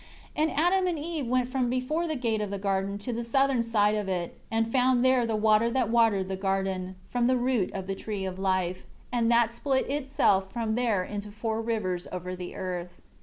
[0.35, 3.23] 2 And Adam and Eve went from before the gate of the garden to the
[3.23, 7.37] southern side of it, and found there the water that watered the garden, from the
[7.37, 12.07] root of the Tree of Life, and that split itself from there into four rivers
[12.11, 12.99] over the earth.